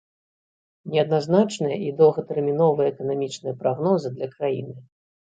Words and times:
Неадназначныя 0.93 1.75
і 1.87 1.91
доўгатэрміновыя 1.99 2.87
эканамічныя 2.93 3.53
прагнозы 3.61 4.09
для 4.15 4.27
краіны. 4.33 4.75